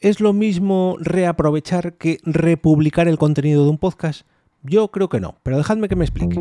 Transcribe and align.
¿Es 0.00 0.20
lo 0.20 0.32
mismo 0.32 0.96
reaprovechar 1.00 1.94
que 1.94 2.18
republicar 2.22 3.08
el 3.08 3.18
contenido 3.18 3.64
de 3.64 3.70
un 3.70 3.78
podcast? 3.78 4.28
Yo 4.62 4.92
creo 4.92 5.08
que 5.08 5.18
no, 5.18 5.38
pero 5.42 5.56
dejadme 5.56 5.88
que 5.88 5.96
me 5.96 6.04
explique. 6.04 6.40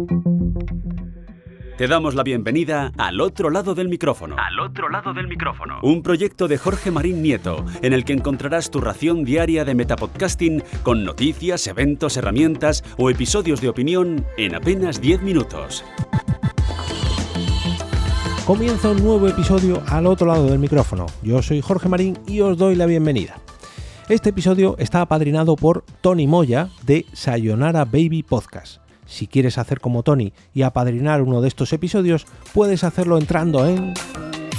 Te 1.76 1.88
damos 1.88 2.14
la 2.14 2.22
bienvenida 2.22 2.92
al 3.00 3.20
otro 3.20 3.50
lado 3.50 3.74
del 3.74 3.90
micrófono. 3.90 4.36
Al 4.38 4.60
otro 4.60 4.90
lado 4.90 5.12
del 5.12 5.28
micrófono. 5.28 5.80
Un 5.82 6.04
proyecto 6.04 6.48
de 6.48 6.60
Jorge 6.60 6.92
Marín 6.92 7.24
Nieto, 7.24 7.66
en 7.82 7.94
el 7.94 8.06
que 8.06 8.14
encontrarás 8.14 8.70
tu 8.70 8.80
ración 8.80 9.24
diaria 9.24 9.66
de 9.66 9.74
metapodcasting 9.74 10.62
con 10.84 11.04
noticias, 11.04 11.66
eventos, 11.66 12.16
herramientas 12.16 12.84
o 13.00 13.10
episodios 13.10 13.60
de 13.60 13.70
opinión 13.70 14.24
en 14.38 14.54
apenas 14.54 15.02
10 15.02 15.24
minutos. 15.24 15.84
Comienza 18.46 18.92
un 18.92 19.04
nuevo 19.04 19.28
episodio 19.28 19.82
al 19.88 20.06
otro 20.06 20.28
lado 20.28 20.46
del 20.46 20.60
micrófono. 20.60 21.08
Yo 21.24 21.42
soy 21.42 21.60
Jorge 21.62 21.90
Marín 21.90 22.20
y 22.28 22.40
os 22.42 22.56
doy 22.56 22.76
la 22.76 22.86
bienvenida. 22.86 23.42
Este 24.10 24.30
episodio 24.30 24.78
está 24.80 25.02
apadrinado 25.02 25.58
por 25.58 25.84
Tony 26.00 26.28
Moya 26.28 26.70
de 26.86 27.06
Sayonara 27.12 27.84
Baby 27.84 28.24
Podcast. 28.24 28.82
Si 29.06 29.28
quieres 29.28 29.58
hacer 29.58 29.82
como 29.82 30.02
Tony 30.02 30.32
y 30.54 30.62
apadrinar 30.62 31.22
uno 31.22 31.42
de 31.42 31.50
estos 31.50 31.74
episodios, 31.74 32.26
puedes 32.54 32.86
hacerlo 32.86 33.18
entrando 33.18 33.68
en 33.68 33.94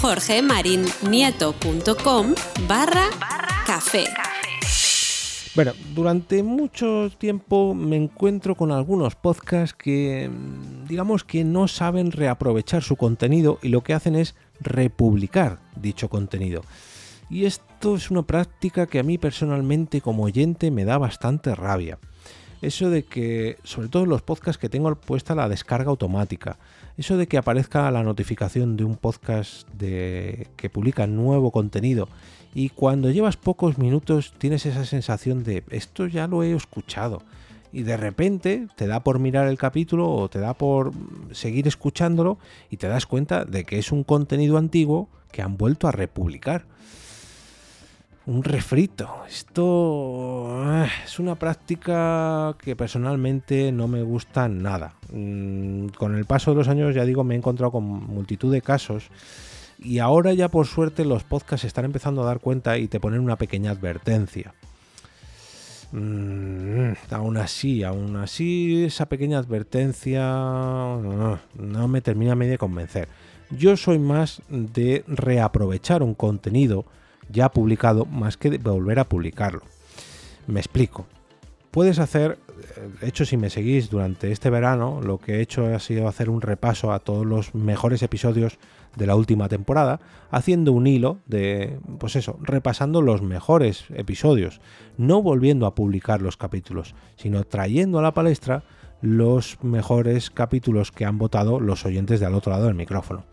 jorgemarinieto.com 0.02 2.34
barra 2.68 3.06
café. 3.64 4.04
Bueno, 5.54 5.72
durante 5.94 6.42
mucho 6.42 7.10
tiempo 7.16 7.74
me 7.74 7.96
encuentro 7.96 8.54
con 8.54 8.70
algunos 8.70 9.14
podcasts 9.14 9.74
que 9.74 10.28
digamos 10.86 11.24
que 11.24 11.44
no 11.44 11.68
saben 11.68 12.12
reaprovechar 12.12 12.82
su 12.82 12.96
contenido 12.96 13.58
y 13.62 13.70
lo 13.70 13.82
que 13.82 13.94
hacen 13.94 14.14
es 14.14 14.34
republicar 14.60 15.58
dicho 15.74 16.10
contenido. 16.10 16.60
Y 17.30 17.44
esto 17.44 17.96
es 17.96 18.10
una 18.10 18.22
práctica 18.22 18.86
que 18.86 18.98
a 18.98 19.02
mí 19.02 19.18
personalmente 19.18 20.00
como 20.00 20.24
oyente 20.24 20.70
me 20.70 20.84
da 20.84 20.98
bastante 20.98 21.54
rabia. 21.54 21.98
Eso 22.60 22.90
de 22.90 23.04
que, 23.04 23.58
sobre 23.62 23.88
todo 23.88 24.02
en 24.02 24.08
los 24.08 24.22
podcasts 24.22 24.58
que 24.58 24.68
tengo 24.68 24.92
puesta 24.96 25.34
la 25.34 25.48
descarga 25.48 25.90
automática, 25.90 26.58
eso 26.96 27.16
de 27.16 27.28
que 27.28 27.38
aparezca 27.38 27.90
la 27.90 28.02
notificación 28.02 28.76
de 28.76 28.84
un 28.84 28.96
podcast 28.96 29.68
de, 29.74 30.48
que 30.56 30.68
publica 30.68 31.06
nuevo 31.06 31.52
contenido 31.52 32.08
y 32.54 32.70
cuando 32.70 33.10
llevas 33.10 33.36
pocos 33.36 33.78
minutos 33.78 34.34
tienes 34.38 34.66
esa 34.66 34.84
sensación 34.84 35.44
de 35.44 35.62
esto 35.70 36.06
ya 36.06 36.26
lo 36.26 36.42
he 36.42 36.52
escuchado 36.54 37.22
y 37.72 37.82
de 37.82 37.96
repente 37.96 38.66
te 38.74 38.86
da 38.86 39.04
por 39.04 39.18
mirar 39.18 39.46
el 39.46 39.58
capítulo 39.58 40.10
o 40.10 40.28
te 40.28 40.40
da 40.40 40.54
por 40.54 40.92
seguir 41.32 41.68
escuchándolo 41.68 42.38
y 42.70 42.78
te 42.78 42.88
das 42.88 43.06
cuenta 43.06 43.44
de 43.44 43.64
que 43.64 43.78
es 43.78 43.92
un 43.92 44.02
contenido 44.04 44.56
antiguo 44.56 45.08
que 45.30 45.42
han 45.42 45.56
vuelto 45.56 45.86
a 45.86 45.92
republicar. 45.92 46.64
Un 48.28 48.44
refrito. 48.44 49.08
Esto 49.26 50.48
ah, 50.62 50.86
es 51.02 51.18
una 51.18 51.36
práctica 51.36 52.54
que 52.60 52.76
personalmente 52.76 53.72
no 53.72 53.88
me 53.88 54.02
gusta 54.02 54.48
nada. 54.48 54.92
Mm, 55.10 55.86
con 55.96 56.14
el 56.14 56.26
paso 56.26 56.50
de 56.50 56.58
los 56.58 56.68
años, 56.68 56.94
ya 56.94 57.06
digo, 57.06 57.24
me 57.24 57.34
he 57.34 57.38
encontrado 57.38 57.72
con 57.72 57.84
multitud 57.84 58.52
de 58.52 58.60
casos 58.60 59.08
y 59.78 60.00
ahora 60.00 60.34
ya 60.34 60.50
por 60.50 60.66
suerte 60.66 61.06
los 61.06 61.24
podcasts 61.24 61.64
están 61.64 61.86
empezando 61.86 62.22
a 62.22 62.26
dar 62.26 62.40
cuenta 62.40 62.76
y 62.76 62.86
te 62.86 63.00
ponen 63.00 63.20
una 63.20 63.36
pequeña 63.36 63.70
advertencia. 63.70 64.52
Mm, 65.92 66.92
aún 67.10 67.38
así, 67.38 67.82
aún 67.82 68.16
así, 68.16 68.84
esa 68.84 69.06
pequeña 69.06 69.38
advertencia 69.38 70.20
no, 70.20 71.38
no 71.54 71.88
me 71.88 72.02
termina 72.02 72.34
de 72.34 72.58
convencer. 72.58 73.08
Yo 73.50 73.74
soy 73.78 73.98
más 73.98 74.42
de 74.50 75.02
reaprovechar 75.06 76.02
un 76.02 76.12
contenido 76.12 76.84
ya 77.28 77.50
publicado 77.50 78.04
más 78.04 78.36
que 78.36 78.58
volver 78.58 78.98
a 78.98 79.08
publicarlo. 79.08 79.62
Me 80.46 80.60
explico. 80.60 81.06
Puedes 81.70 81.98
hacer, 81.98 82.38
de 83.00 83.08
hecho 83.08 83.26
si 83.26 83.36
me 83.36 83.50
seguís 83.50 83.90
durante 83.90 84.32
este 84.32 84.48
verano, 84.48 85.00
lo 85.02 85.18
que 85.18 85.36
he 85.36 85.40
hecho 85.42 85.66
ha 85.66 85.78
sido 85.78 86.08
hacer 86.08 86.30
un 86.30 86.40
repaso 86.40 86.92
a 86.92 86.98
todos 86.98 87.26
los 87.26 87.54
mejores 87.54 88.02
episodios 88.02 88.58
de 88.96 89.06
la 89.06 89.14
última 89.14 89.48
temporada, 89.48 90.00
haciendo 90.30 90.72
un 90.72 90.86
hilo 90.86 91.18
de, 91.26 91.78
pues 91.98 92.16
eso, 92.16 92.38
repasando 92.40 93.02
los 93.02 93.22
mejores 93.22 93.84
episodios, 93.94 94.60
no 94.96 95.22
volviendo 95.22 95.66
a 95.66 95.74
publicar 95.74 96.22
los 96.22 96.36
capítulos, 96.36 96.94
sino 97.16 97.44
trayendo 97.44 97.98
a 97.98 98.02
la 98.02 98.14
palestra 98.14 98.64
los 99.00 99.62
mejores 99.62 100.30
capítulos 100.30 100.90
que 100.90 101.04
han 101.04 101.18
votado 101.18 101.60
los 101.60 101.84
oyentes 101.84 102.18
de 102.18 102.26
al 102.26 102.34
otro 102.34 102.52
lado 102.52 102.66
del 102.66 102.74
micrófono. 102.74 103.24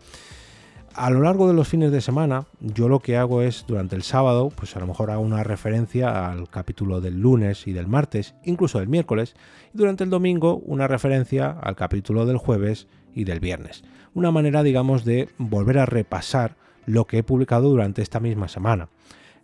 A 0.96 1.10
lo 1.10 1.20
largo 1.20 1.46
de 1.46 1.52
los 1.52 1.68
fines 1.68 1.92
de 1.92 2.00
semana, 2.00 2.46
yo 2.58 2.88
lo 2.88 3.00
que 3.00 3.18
hago 3.18 3.42
es 3.42 3.66
durante 3.68 3.94
el 3.96 4.02
sábado, 4.02 4.48
pues 4.48 4.74
a 4.76 4.80
lo 4.80 4.86
mejor 4.86 5.10
hago 5.10 5.20
una 5.20 5.44
referencia 5.44 6.30
al 6.30 6.48
capítulo 6.48 7.02
del 7.02 7.20
lunes 7.20 7.66
y 7.66 7.74
del 7.74 7.86
martes, 7.86 8.34
incluso 8.44 8.78
del 8.78 8.88
miércoles, 8.88 9.36
y 9.74 9.76
durante 9.76 10.04
el 10.04 10.10
domingo 10.10 10.56
una 10.64 10.88
referencia 10.88 11.50
al 11.50 11.76
capítulo 11.76 12.24
del 12.24 12.38
jueves 12.38 12.88
y 13.14 13.24
del 13.24 13.40
viernes. 13.40 13.84
Una 14.14 14.30
manera, 14.30 14.62
digamos, 14.62 15.04
de 15.04 15.28
volver 15.36 15.80
a 15.80 15.84
repasar 15.84 16.56
lo 16.86 17.06
que 17.06 17.18
he 17.18 17.22
publicado 17.22 17.68
durante 17.68 18.00
esta 18.00 18.18
misma 18.18 18.48
semana. 18.48 18.88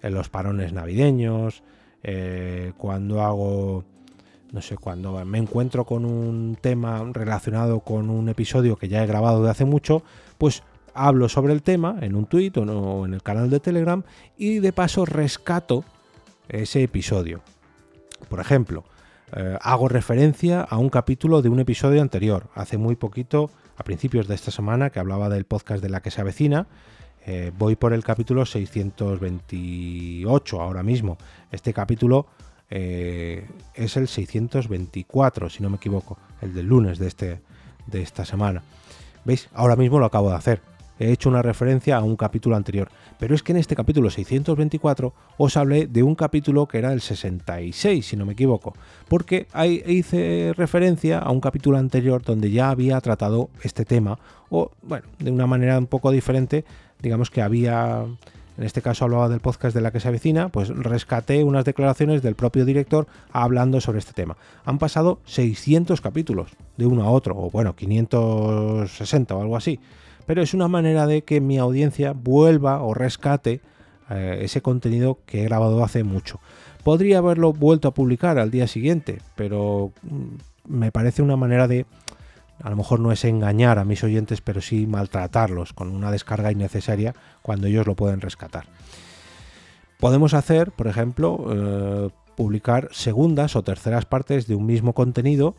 En 0.00 0.14
los 0.14 0.30
parones 0.30 0.72
navideños, 0.72 1.62
eh, 2.02 2.72
cuando 2.78 3.20
hago 3.20 3.84
no 4.52 4.60
sé, 4.60 4.76
cuando 4.76 5.24
me 5.24 5.38
encuentro 5.38 5.86
con 5.86 6.04
un 6.04 6.58
tema 6.60 7.02
relacionado 7.12 7.80
con 7.80 8.10
un 8.10 8.28
episodio 8.28 8.76
que 8.76 8.88
ya 8.88 9.02
he 9.02 9.06
grabado 9.06 9.42
de 9.42 9.50
hace 9.50 9.64
mucho, 9.64 10.02
pues 10.36 10.62
hablo 10.94 11.28
sobre 11.28 11.52
el 11.52 11.62
tema 11.62 11.98
en 12.00 12.14
un 12.14 12.26
tuit 12.26 12.56
o 12.56 13.06
en 13.06 13.14
el 13.14 13.22
canal 13.22 13.50
de 13.50 13.60
Telegram 13.60 14.02
y 14.36 14.58
de 14.58 14.72
paso 14.72 15.04
rescato 15.04 15.84
ese 16.48 16.82
episodio. 16.82 17.40
Por 18.28 18.40
ejemplo, 18.40 18.84
eh, 19.34 19.56
hago 19.60 19.88
referencia 19.88 20.62
a 20.62 20.78
un 20.78 20.90
capítulo 20.90 21.42
de 21.42 21.48
un 21.48 21.60
episodio 21.60 22.02
anterior, 22.02 22.48
hace 22.54 22.76
muy 22.76 22.96
poquito, 22.96 23.50
a 23.76 23.84
principios 23.84 24.26
de 24.28 24.34
esta 24.34 24.50
semana, 24.50 24.90
que 24.90 25.00
hablaba 25.00 25.30
del 25.30 25.44
podcast 25.44 25.82
de 25.82 25.88
la 25.88 26.02
que 26.02 26.10
se 26.10 26.20
avecina. 26.20 26.66
Eh, 27.24 27.52
voy 27.56 27.76
por 27.76 27.92
el 27.92 28.02
capítulo 28.04 28.44
628 28.44 30.60
ahora 30.60 30.82
mismo. 30.82 31.16
Este 31.50 31.72
capítulo 31.72 32.26
eh, 32.68 33.48
es 33.74 33.96
el 33.96 34.08
624, 34.08 35.48
si 35.48 35.62
no 35.62 35.70
me 35.70 35.76
equivoco, 35.76 36.18
el 36.40 36.52
del 36.52 36.66
lunes 36.66 36.98
de, 36.98 37.06
este, 37.08 37.40
de 37.86 38.02
esta 38.02 38.24
semana. 38.24 38.62
¿Veis? 39.24 39.48
Ahora 39.54 39.76
mismo 39.76 40.00
lo 40.00 40.06
acabo 40.06 40.30
de 40.30 40.36
hacer 40.36 40.71
he 41.02 41.10
hecho 41.10 41.28
una 41.28 41.42
referencia 41.42 41.96
a 41.96 42.02
un 42.02 42.16
capítulo 42.16 42.54
anterior. 42.54 42.88
Pero 43.18 43.34
es 43.34 43.42
que 43.42 43.52
en 43.52 43.58
este 43.58 43.74
capítulo 43.74 44.08
624 44.08 45.12
os 45.36 45.56
hablé 45.56 45.86
de 45.86 46.02
un 46.02 46.14
capítulo 46.14 46.66
que 46.66 46.78
era 46.78 46.92
el 46.92 47.00
66, 47.00 48.06
si 48.06 48.16
no 48.16 48.24
me 48.24 48.34
equivoco, 48.34 48.72
porque 49.08 49.46
ahí 49.52 49.82
hice 49.86 50.52
referencia 50.56 51.18
a 51.18 51.30
un 51.30 51.40
capítulo 51.40 51.78
anterior 51.78 52.22
donde 52.22 52.50
ya 52.50 52.70
había 52.70 53.00
tratado 53.00 53.50
este 53.62 53.84
tema, 53.84 54.18
o 54.48 54.70
bueno, 54.82 55.06
de 55.18 55.30
una 55.30 55.46
manera 55.46 55.78
un 55.78 55.86
poco 55.86 56.10
diferente, 56.12 56.64
digamos 57.00 57.30
que 57.30 57.42
había 57.42 58.04
en 58.58 58.64
este 58.64 58.82
caso 58.82 59.06
hablaba 59.06 59.30
del 59.30 59.40
podcast 59.40 59.74
de 59.74 59.80
la 59.80 59.90
que 59.90 59.98
se 59.98 60.08
avecina, 60.08 60.50
pues 60.50 60.68
rescaté 60.68 61.42
unas 61.42 61.64
declaraciones 61.64 62.22
del 62.22 62.34
propio 62.34 62.66
director 62.66 63.06
hablando 63.32 63.80
sobre 63.80 63.98
este 63.98 64.12
tema. 64.12 64.36
Han 64.66 64.78
pasado 64.78 65.20
600 65.24 66.02
capítulos 66.02 66.50
de 66.76 66.84
uno 66.84 67.02
a 67.02 67.10
otro, 67.10 67.34
o 67.36 67.50
bueno, 67.50 67.74
560 67.74 69.34
o 69.34 69.40
algo 69.40 69.56
así 69.56 69.80
pero 70.26 70.42
es 70.42 70.54
una 70.54 70.68
manera 70.68 71.06
de 71.06 71.22
que 71.22 71.40
mi 71.40 71.58
audiencia 71.58 72.12
vuelva 72.12 72.82
o 72.82 72.94
rescate 72.94 73.60
eh, 74.10 74.40
ese 74.42 74.62
contenido 74.62 75.18
que 75.26 75.40
he 75.40 75.44
grabado 75.44 75.82
hace 75.84 76.04
mucho. 76.04 76.40
Podría 76.84 77.18
haberlo 77.18 77.52
vuelto 77.52 77.88
a 77.88 77.94
publicar 77.94 78.38
al 78.38 78.50
día 78.50 78.66
siguiente, 78.66 79.20
pero 79.36 79.92
mm, 80.02 80.78
me 80.78 80.92
parece 80.92 81.22
una 81.22 81.36
manera 81.36 81.68
de, 81.68 81.86
a 82.62 82.70
lo 82.70 82.76
mejor 82.76 83.00
no 83.00 83.12
es 83.12 83.24
engañar 83.24 83.78
a 83.78 83.84
mis 83.84 84.04
oyentes, 84.04 84.40
pero 84.40 84.60
sí 84.60 84.86
maltratarlos 84.86 85.72
con 85.72 85.88
una 85.88 86.10
descarga 86.10 86.52
innecesaria 86.52 87.14
cuando 87.42 87.66
ellos 87.66 87.86
lo 87.86 87.94
pueden 87.94 88.20
rescatar. 88.20 88.66
Podemos 89.98 90.34
hacer, 90.34 90.72
por 90.72 90.88
ejemplo, 90.88 91.46
eh, 91.50 92.10
publicar 92.34 92.88
segundas 92.90 93.54
o 93.56 93.62
terceras 93.62 94.04
partes 94.04 94.46
de 94.46 94.56
un 94.56 94.66
mismo 94.66 94.94
contenido 94.94 95.54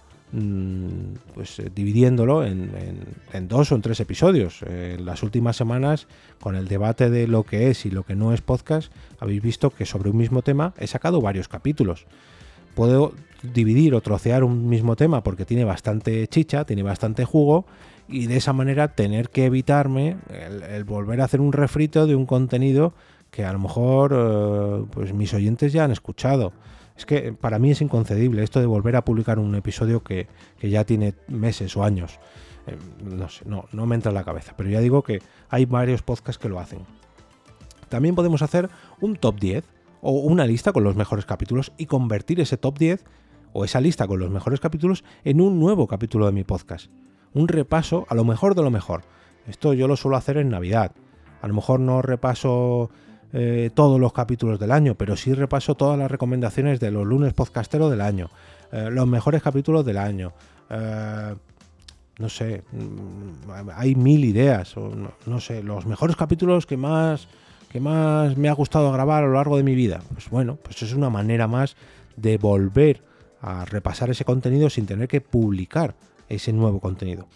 pues 1.35 1.59
eh, 1.59 1.71
dividiéndolo 1.73 2.43
en, 2.43 2.67
dos 3.47 3.71
o 3.71 3.75
en 3.75 3.81
tres 3.81 3.99
episodios. 3.99 4.63
en 4.63 5.05
las 5.05 5.21
últimas 5.21 5.55
semanas, 5.55 6.07
con 6.39 6.55
el 6.55 6.67
debate 6.67 7.09
de 7.09 7.27
lo 7.27 7.43
que 7.43 7.69
es 7.69 7.85
y 7.85 7.91
lo 7.91 8.03
que 8.03 8.15
no 8.15 8.33
es 8.33 8.41
podcast, 8.41 8.91
habéis 9.19 9.41
visto 9.41 9.69
que 9.69 9.85
sobre 9.85 10.09
un 10.09 10.17
mismo 10.17 10.41
tema 10.41 10.73
he 10.77 10.87
sacado 10.87 11.21
varios 11.21 11.47
capítulos. 11.47 12.05
Puedo 12.73 13.13
dividir 13.43 13.93
o 13.93 14.01
trocear 14.01 14.43
un 14.43 14.67
mismo 14.69 14.95
tema 14.95 15.21
porque 15.21 15.45
tiene 15.45 15.65
bastante 15.65 16.27
chicha, 16.27 16.65
tiene 16.65 16.81
bastante 16.81 17.25
jugo 17.25 17.65
y 18.07 18.27
de 18.27 18.37
esa 18.37 18.53
manera 18.53 18.87
tener 18.89 19.29
que 19.29 19.45
evitarme 19.45 20.17
el, 20.29 20.83
volver 20.83 21.21
a 21.21 21.25
hacer 21.25 21.41
un 21.41 21.53
refrito 21.53 22.07
de 22.07 22.15
un 22.15 22.25
contenido 22.25 22.93
que 23.29 23.45
a 23.45 23.53
lo 23.53 23.59
mejor 23.59 24.13
eh, 24.15 24.85
pues 24.91 25.13
mis 25.13 25.33
oyentes 25.33 25.73
ya 25.73 25.83
han 25.83 25.91
escuchado. 25.91 26.53
Es 26.95 27.05
que 27.05 27.33
para 27.33 27.59
mí 27.59 27.71
es 27.71 27.81
inconcebible 27.81 28.43
esto 28.43 28.59
de 28.59 28.65
volver 28.65 28.95
a 28.95 29.03
publicar 29.03 29.39
un 29.39 29.55
episodio 29.55 30.03
que, 30.03 30.27
ya 30.61 30.83
tiene 30.83 31.15
meses 31.27 31.75
o 31.75 31.83
años. 31.83 32.19
Eh, 32.67 32.77
no 33.03 33.29
sé, 33.29 33.45
no, 33.45 33.65
no 33.71 33.85
me 33.85 33.95
entra 33.95 34.09
en 34.09 34.15
la 34.15 34.23
cabeza, 34.23 34.53
pero 34.55 34.69
ya 34.69 34.79
digo 34.79 35.03
que 35.03 35.21
hay 35.49 35.65
varios 35.65 36.01
podcasts 36.01 36.41
que 36.41 36.49
lo 36.49 36.59
hacen. 36.59 36.79
También 37.89 38.15
podemos 38.15 38.41
hacer 38.41 38.69
un 39.01 39.15
top 39.15 39.39
10 39.39 39.65
o 40.01 40.11
una 40.11 40.45
lista 40.45 40.73
con 40.73 40.83
los 40.83 40.95
mejores 40.95 41.25
capítulos 41.25 41.71
y 41.77 41.85
convertir 41.85 42.39
ese 42.39 42.57
top 42.57 42.77
10 42.77 43.05
o 43.53 43.63
esa 43.63 43.79
lista 43.79 44.07
con 44.07 44.19
los 44.19 44.29
mejores 44.29 44.59
capítulos 44.59 45.03
en 45.23 45.41
un 45.41 45.59
nuevo 45.59 45.87
capítulo 45.87 46.25
de 46.25 46.31
mi 46.31 46.43
podcast. 46.43 46.91
Un 47.33 47.47
repaso 47.47 48.05
a 48.09 48.15
lo 48.15 48.25
mejor 48.25 48.55
de 48.55 48.63
lo 48.63 48.71
mejor. 48.71 49.03
Esto 49.47 49.73
yo 49.73 49.87
lo 49.87 49.95
suelo 49.95 50.17
hacer 50.17 50.37
en 50.37 50.49
Navidad. 50.49 50.91
A 51.41 51.47
lo 51.47 51.53
mejor 51.53 51.79
no 51.79 52.01
repaso 52.01 52.89
eh, 53.35 53.71
todos 53.73 53.99
los 53.99 54.13
capítulos 54.13 54.59
del 54.59 54.71
año, 54.71 54.93
pero 54.93 55.17
sí 55.17 55.33
repaso 55.33 55.73
todas 55.73 55.97
las 55.97 56.09
recomendaciones 56.09 56.79
de 56.79 56.91
los 56.91 57.03
lunes 57.03 57.33
podcasteros 57.33 57.89
del 57.89 58.01
año, 58.01 58.29
eh, 58.71 58.89
los 58.91 59.07
mejores 59.07 59.41
capítulos 59.41 59.83
del 59.83 59.97
año. 59.97 60.33
Eh, 60.69 61.33
no 62.19 62.29
sé, 62.29 62.63
mm, 62.71 63.71
hay 63.75 63.95
mil 63.95 64.23
ideas, 64.23 64.77
o 64.77 64.91
no, 65.25 65.39
sé, 65.39 65.63
los 65.63 65.87
mejores 65.87 66.15
capítulos 66.15 66.67
que 66.67 66.77
más, 66.77 67.27
que 67.69 67.79
más 67.79 68.37
me 68.37 68.49
ha 68.49 68.53
gustado 68.53 68.91
grabar 68.91 69.23
a 69.23 69.27
lo 69.27 69.33
largo 69.33 69.57
de 69.57 69.63
mi 69.63 69.73
vida. 69.73 70.01
Pues 70.13 70.29
bueno, 70.29 70.57
pues 70.61 70.83
es 70.83 70.93
una 70.93 71.09
manera 71.09 71.47
más 71.47 71.75
de 72.15 72.37
volver 72.37 73.01
a 73.41 73.65
repasar 73.65 74.11
ese 74.11 74.25
contenido 74.25 74.69
sin 74.69 74.85
tener 74.85 75.07
que 75.07 75.21
publicar 75.21 75.95
ese 76.29 76.53
nuevo 76.53 76.79
contenido. 76.79 77.27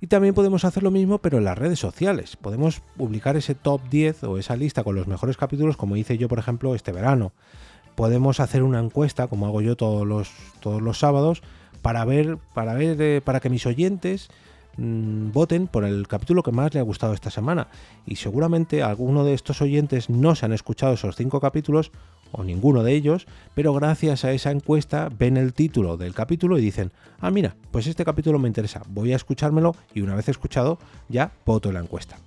Y 0.00 0.06
también 0.06 0.34
podemos 0.34 0.64
hacer 0.64 0.82
lo 0.82 0.90
mismo, 0.90 1.18
pero 1.18 1.38
en 1.38 1.44
las 1.44 1.58
redes 1.58 1.78
sociales. 1.78 2.36
Podemos 2.36 2.80
publicar 2.96 3.36
ese 3.36 3.54
top 3.54 3.82
10 3.90 4.24
o 4.24 4.38
esa 4.38 4.56
lista 4.56 4.82
con 4.82 4.96
los 4.96 5.06
mejores 5.06 5.36
capítulos, 5.36 5.76
como 5.76 5.96
hice 5.96 6.16
yo, 6.16 6.28
por 6.28 6.38
ejemplo, 6.38 6.74
este 6.74 6.92
verano. 6.92 7.32
Podemos 7.96 8.40
hacer 8.40 8.62
una 8.62 8.80
encuesta, 8.80 9.26
como 9.26 9.46
hago 9.46 9.60
yo 9.60 9.76
todos 9.76 10.06
los, 10.06 10.30
todos 10.60 10.80
los 10.80 10.98
sábados, 10.98 11.42
para 11.82 12.04
ver, 12.06 12.38
para 12.54 12.72
ver, 12.72 13.00
eh, 13.00 13.20
para 13.22 13.40
que 13.40 13.50
mis 13.50 13.66
oyentes 13.66 14.30
mm, 14.78 15.32
voten 15.32 15.66
por 15.66 15.84
el 15.84 16.08
capítulo 16.08 16.42
que 16.42 16.52
más 16.52 16.72
le 16.72 16.80
ha 16.80 16.84
gustado 16.84 17.12
esta 17.12 17.30
semana. 17.30 17.68
Y 18.06 18.16
seguramente 18.16 18.82
alguno 18.82 19.24
de 19.24 19.34
estos 19.34 19.60
oyentes 19.60 20.08
no 20.08 20.34
se 20.34 20.46
han 20.46 20.54
escuchado 20.54 20.94
esos 20.94 21.14
cinco 21.14 21.40
capítulos 21.40 21.92
o 22.32 22.44
ninguno 22.44 22.82
de 22.82 22.94
ellos, 22.94 23.26
pero 23.54 23.72
gracias 23.74 24.24
a 24.24 24.32
esa 24.32 24.50
encuesta 24.50 25.10
ven 25.16 25.36
el 25.36 25.52
título 25.52 25.96
del 25.96 26.14
capítulo 26.14 26.58
y 26.58 26.62
dicen, 26.62 26.92
ah 27.20 27.30
mira, 27.30 27.56
pues 27.70 27.86
este 27.86 28.04
capítulo 28.04 28.38
me 28.38 28.48
interesa, 28.48 28.82
voy 28.88 29.12
a 29.12 29.16
escuchármelo 29.16 29.74
y 29.94 30.00
una 30.00 30.14
vez 30.14 30.28
escuchado 30.28 30.78
ya 31.08 31.32
voto 31.44 31.72
la 31.72 31.80
encuesta. 31.80 32.18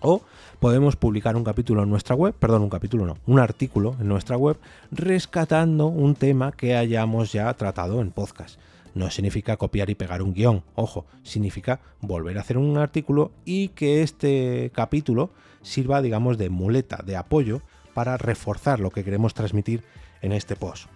O 0.00 0.22
podemos 0.58 0.96
publicar 0.96 1.36
un 1.36 1.44
capítulo 1.44 1.82
en 1.82 1.90
nuestra 1.90 2.16
web, 2.16 2.34
perdón, 2.34 2.62
un 2.62 2.70
capítulo 2.70 3.06
no, 3.06 3.16
un 3.26 3.38
artículo 3.38 3.96
en 4.00 4.08
nuestra 4.08 4.36
web 4.36 4.58
rescatando 4.90 5.86
un 5.86 6.14
tema 6.16 6.52
que 6.52 6.76
hayamos 6.76 7.32
ya 7.32 7.52
tratado 7.54 8.00
en 8.00 8.10
podcast. 8.10 8.58
No 8.94 9.10
significa 9.10 9.56
copiar 9.56 9.88
y 9.90 9.94
pegar 9.94 10.20
un 10.22 10.34
guion, 10.34 10.64
ojo, 10.74 11.06
significa 11.22 11.80
volver 12.00 12.36
a 12.36 12.42
hacer 12.42 12.58
un 12.58 12.76
artículo 12.76 13.32
y 13.44 13.68
que 13.68 14.02
este 14.02 14.70
capítulo 14.74 15.30
sirva, 15.62 16.02
digamos, 16.02 16.36
de 16.36 16.50
muleta, 16.50 17.02
de 17.04 17.16
apoyo 17.16 17.62
para 17.94 18.16
reforzar 18.16 18.80
lo 18.80 18.90
que 18.90 19.04
queremos 19.04 19.34
transmitir 19.34 19.84
en 20.20 20.32
este 20.32 20.56
post. 20.56 20.88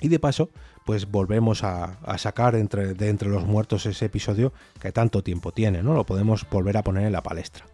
Y 0.00 0.08
de 0.08 0.18
paso, 0.18 0.50
pues 0.84 1.10
volvemos 1.10 1.62
a, 1.62 1.98
sacar 2.18 2.56
entre, 2.56 2.94
de 2.94 3.08
entre 3.08 3.28
los 3.28 3.46
muertos 3.46 3.86
ese 3.86 4.06
episodio 4.06 4.52
que 4.80 4.92
tanto 4.92 5.22
tiempo 5.22 5.52
tiene, 5.52 5.82
¿no? 5.82 5.94
Lo 5.94 6.04
podemos 6.04 6.46
volver 6.50 6.76
a 6.76 6.82
poner 6.82 7.06
en 7.06 7.12
la 7.12 7.22
palestra. 7.22 7.64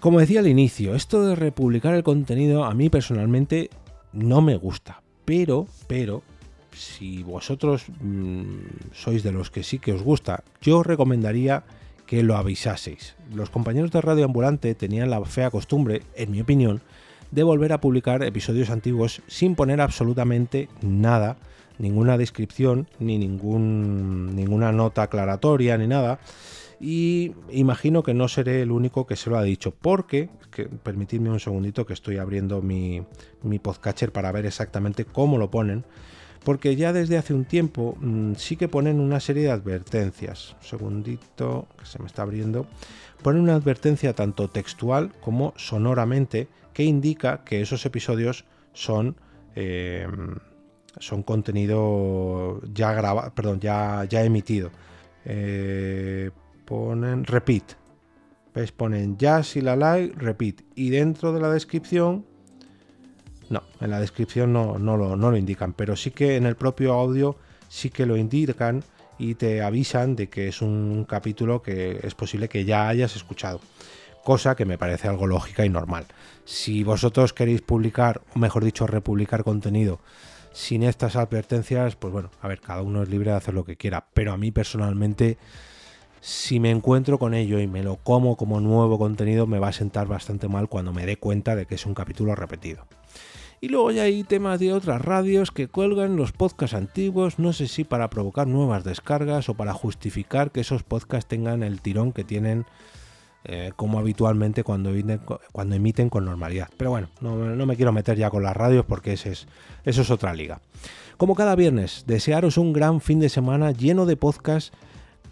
Como 0.00 0.20
decía 0.20 0.40
al 0.40 0.46
inicio, 0.46 0.94
esto 0.94 1.26
de 1.26 1.34
republicar 1.34 1.94
el 1.94 2.04
contenido 2.04 2.64
a 2.64 2.72
mí 2.72 2.88
personalmente 2.88 3.68
no 4.12 4.40
me 4.40 4.56
gusta, 4.56 5.02
pero, 5.24 5.66
pero, 5.88 6.22
si 6.72 7.22
vosotros 7.22 7.84
mm, 8.00 8.92
sois 8.92 9.22
de 9.22 9.32
los 9.32 9.50
que 9.50 9.62
sí 9.62 9.78
que 9.78 9.92
os 9.92 10.02
gusta, 10.02 10.44
yo 10.62 10.78
os 10.78 10.86
recomendaría 10.86 11.64
que 12.08 12.22
lo 12.22 12.36
avisaseis. 12.36 13.14
Los 13.32 13.50
compañeros 13.50 13.92
de 13.92 14.00
Radio 14.00 14.24
Ambulante 14.24 14.74
tenían 14.74 15.10
la 15.10 15.22
fea 15.24 15.50
costumbre, 15.50 16.02
en 16.16 16.30
mi 16.30 16.40
opinión, 16.40 16.80
de 17.30 17.42
volver 17.42 17.72
a 17.72 17.80
publicar 17.80 18.24
episodios 18.24 18.70
antiguos 18.70 19.20
sin 19.26 19.54
poner 19.54 19.80
absolutamente 19.80 20.70
nada, 20.80 21.36
ninguna 21.78 22.16
descripción, 22.16 22.88
ni 22.98 23.18
ningún, 23.18 24.34
ninguna 24.34 24.72
nota 24.72 25.02
aclaratoria, 25.02 25.76
ni 25.76 25.86
nada 25.86 26.18
y 26.80 27.34
imagino 27.50 28.02
que 28.02 28.14
no 28.14 28.28
seré 28.28 28.62
el 28.62 28.70
único 28.70 29.06
que 29.06 29.16
se 29.16 29.30
lo 29.30 29.36
ha 29.36 29.42
dicho, 29.42 29.72
porque, 29.72 30.28
que, 30.50 30.66
permitidme 30.66 31.30
un 31.30 31.40
segundito 31.40 31.84
que 31.84 31.92
estoy 31.92 32.18
abriendo 32.18 32.62
mi, 32.62 33.02
mi 33.42 33.58
podcatcher 33.58 34.12
para 34.12 34.30
ver 34.32 34.46
exactamente 34.46 35.04
cómo 35.04 35.38
lo 35.38 35.50
ponen, 35.50 35.84
porque 36.44 36.76
ya 36.76 36.92
desde 36.92 37.18
hace 37.18 37.34
un 37.34 37.44
tiempo 37.44 37.96
mm, 38.00 38.34
sí 38.34 38.56
que 38.56 38.68
ponen 38.68 39.00
una 39.00 39.20
serie 39.20 39.44
de 39.44 39.50
advertencias. 39.50 40.56
Un 40.60 40.66
segundito, 40.66 41.68
que 41.78 41.86
se 41.86 41.98
me 41.98 42.06
está 42.06 42.22
abriendo. 42.22 42.66
Ponen 43.22 43.42
una 43.42 43.54
advertencia 43.54 44.14
tanto 44.14 44.48
textual 44.48 45.12
como 45.20 45.52
sonoramente 45.56 46.48
que 46.72 46.84
indica 46.84 47.44
que 47.44 47.60
esos 47.60 47.84
episodios 47.86 48.44
son... 48.72 49.16
Em, 49.54 50.36
son 51.00 51.22
contenido 51.22 52.60
ya 52.74 52.92
grabado, 52.92 53.32
perdón, 53.34 53.60
ya, 53.60 54.04
ya 54.08 54.24
emitido. 54.24 54.70
Eh, 55.24 56.30
ponen 56.64 57.24
repeat. 57.24 57.74
¿Ves? 58.54 58.72
Ponen 58.72 59.16
jazz 59.16 59.56
y 59.56 59.60
la 59.60 59.76
like, 59.76 60.14
repeat. 60.16 60.62
Y 60.74 60.90
dentro 60.90 61.32
de 61.32 61.40
la 61.40 61.50
descripción, 61.50 62.24
no, 63.50 63.62
en 63.80 63.90
la 63.90 64.00
descripción 64.00 64.52
no, 64.52 64.78
lo, 64.78 65.16
lo 65.16 65.36
indican, 65.36 65.72
pero 65.72 65.96
sí 65.96 66.10
que 66.10 66.36
en 66.36 66.46
el 66.46 66.56
propio 66.56 66.94
audio 66.94 67.36
sí 67.68 67.90
que 67.90 68.06
lo 68.06 68.16
indican 68.16 68.84
y 69.18 69.34
te 69.34 69.62
avisan 69.62 70.16
de 70.16 70.28
que 70.28 70.48
es 70.48 70.62
un 70.62 71.04
capítulo 71.08 71.62
que 71.62 72.00
es 72.02 72.14
posible 72.14 72.48
que 72.48 72.64
ya 72.64 72.88
hayas 72.88 73.16
escuchado. 73.16 73.60
Cosa 74.24 74.54
que 74.54 74.64
me 74.64 74.78
parece 74.78 75.08
algo 75.08 75.26
lógica 75.26 75.64
y 75.64 75.68
normal. 75.68 76.06
Si 76.44 76.84
vosotros 76.84 77.32
queréis 77.32 77.62
publicar, 77.62 78.20
o 78.34 78.38
mejor 78.38 78.64
dicho, 78.64 78.86
republicar 78.86 79.44
contenido 79.44 80.00
sin 80.52 80.82
estas 80.82 81.16
advertencias, 81.16 81.96
pues 81.96 82.12
bueno, 82.12 82.30
a 82.42 82.48
ver, 82.48 82.60
cada 82.60 82.82
uno 82.82 83.02
es 83.02 83.08
libre 83.08 83.30
de 83.30 83.36
hacer 83.36 83.54
lo 83.54 83.64
que 83.64 83.76
quiera. 83.76 84.06
Pero 84.12 84.32
a 84.32 84.36
mí 84.36 84.50
personalmente 84.50 85.38
si 86.20 86.58
me 86.60 86.70
encuentro 86.70 87.18
con 87.18 87.34
ello 87.34 87.60
y 87.60 87.66
me 87.66 87.82
lo 87.82 87.96
como 87.96 88.36
como 88.36 88.60
nuevo 88.60 88.98
contenido, 88.98 89.46
me 89.46 89.58
va 89.58 89.68
a 89.68 89.72
sentar 89.72 90.06
bastante 90.06 90.48
mal 90.48 90.68
cuando 90.68 90.92
me 90.92 91.06
dé 91.06 91.16
cuenta 91.16 91.54
de 91.54 91.66
que 91.66 91.76
es 91.76 91.86
un 91.86 91.94
capítulo 91.94 92.34
repetido. 92.34 92.86
Y 93.60 93.68
luego 93.68 93.90
ya 93.90 94.02
hay 94.02 94.22
temas 94.22 94.60
de 94.60 94.72
otras 94.72 95.02
radios 95.02 95.50
que 95.50 95.66
cuelgan 95.66 96.16
los 96.16 96.30
podcasts 96.32 96.76
antiguos, 96.76 97.38
no 97.38 97.52
sé 97.52 97.66
si 97.66 97.82
para 97.82 98.08
provocar 98.08 98.46
nuevas 98.46 98.84
descargas 98.84 99.48
o 99.48 99.54
para 99.54 99.72
justificar 99.72 100.52
que 100.52 100.60
esos 100.60 100.84
podcasts 100.84 101.28
tengan 101.28 101.64
el 101.64 101.80
tirón 101.80 102.12
que 102.12 102.22
tienen 102.22 102.66
eh, 103.44 103.72
como 103.76 103.98
habitualmente 103.98 104.62
cuando 104.62 104.90
emiten, 104.90 105.20
cuando 105.52 105.74
emiten 105.74 106.10
con 106.10 106.24
normalidad. 106.24 106.68
Pero 106.76 106.90
bueno, 106.90 107.08
no, 107.20 107.66
me 107.66 107.76
quiero 107.76 107.92
meter 107.92 108.16
ya 108.16 108.30
con 108.30 108.42
las 108.42 108.56
radios 108.56 108.84
porque 108.84 109.14
ese 109.14 109.32
es, 109.32 109.48
eso 109.84 110.02
es 110.02 110.10
otra 110.10 110.34
liga. 110.34 110.60
Como 111.16 111.34
cada 111.34 111.56
viernes, 111.56 112.04
desearos 112.06 112.58
un 112.58 112.72
gran 112.72 113.00
fin 113.00 113.20
de 113.20 113.28
semana 113.28 113.72
lleno 113.72 114.06
de 114.06 114.16
podcasts 114.16 114.72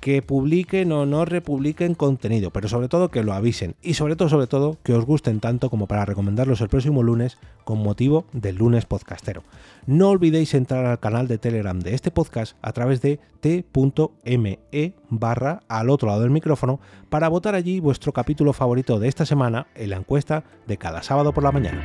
que 0.06 0.22
publiquen 0.22 0.92
o 0.92 1.04
no 1.04 1.24
republiquen 1.24 1.96
contenido, 1.96 2.52
pero 2.52 2.68
sobre 2.68 2.86
todo 2.86 3.08
que 3.08 3.24
lo 3.24 3.32
avisen 3.32 3.74
y 3.82 3.94
sobre 3.94 4.14
todo, 4.14 4.28
sobre 4.28 4.46
todo, 4.46 4.78
que 4.84 4.92
os 4.92 5.04
gusten 5.04 5.40
tanto 5.40 5.68
como 5.68 5.88
para 5.88 6.04
recomendarlos 6.04 6.60
el 6.60 6.68
próximo 6.68 7.02
lunes 7.02 7.38
con 7.64 7.82
motivo 7.82 8.24
del 8.32 8.54
lunes 8.54 8.86
podcastero. 8.86 9.42
No 9.84 10.10
olvidéis 10.10 10.54
entrar 10.54 10.86
al 10.86 11.00
canal 11.00 11.26
de 11.26 11.38
Telegram 11.38 11.80
de 11.80 11.96
este 11.96 12.12
podcast 12.12 12.56
a 12.62 12.70
través 12.70 13.02
de 13.02 13.18
t.me 13.40 14.60
barra 15.10 15.62
al 15.66 15.90
otro 15.90 16.06
lado 16.06 16.20
del 16.20 16.30
micrófono 16.30 16.78
para 17.08 17.28
votar 17.28 17.56
allí 17.56 17.80
vuestro 17.80 18.12
capítulo 18.12 18.52
favorito 18.52 19.00
de 19.00 19.08
esta 19.08 19.26
semana 19.26 19.66
en 19.74 19.90
la 19.90 19.96
encuesta 19.96 20.44
de 20.68 20.76
cada 20.76 21.02
sábado 21.02 21.32
por 21.32 21.42
la 21.42 21.50
mañana. 21.50 21.84